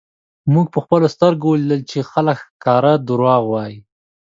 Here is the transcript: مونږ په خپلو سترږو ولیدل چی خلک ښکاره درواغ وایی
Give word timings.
مونږ 0.51 0.67
په 0.73 0.79
خپلو 0.83 1.05
سترږو 1.15 1.47
ولیدل 1.51 1.81
چی 1.89 1.99
خلک 2.11 2.37
ښکاره 2.45 2.93
درواغ 3.07 3.43
وایی 3.49 3.77